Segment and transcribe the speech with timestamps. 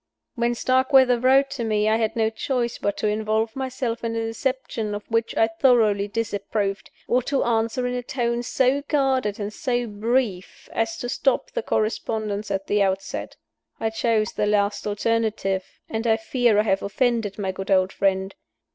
[0.33, 4.25] When Starkweather wrote to me, I had no choice but to involve myself in a
[4.25, 9.53] deception of which I thoroughly disapproved, or to answer in a tone so guarded and
[9.53, 13.35] so brief as to stop the correspondence at the outset.
[13.79, 18.33] I chose the last alternative; and I fear I have offended my good old friend.